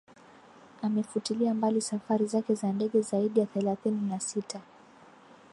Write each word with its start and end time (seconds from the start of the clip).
amefutilia 0.81 1.53
mbali 1.53 1.81
safari 1.81 2.25
zake 2.27 2.55
za 2.55 2.71
ndege 2.73 3.01
zaidi 3.01 3.39
ya 3.39 3.45
thelathini 3.45 4.09
na 4.09 4.19
sita 4.19 4.61